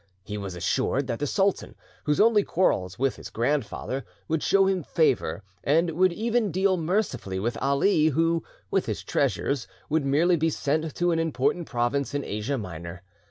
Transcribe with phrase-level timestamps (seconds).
[0.23, 4.65] He was assured that the sultan, whose only quarrel was with his grandfather, would show
[4.65, 10.37] him favour, and would even deal mercifully with Ali, who, with his treasures, would merely
[10.37, 13.03] be sent to an important province in Asia Minor.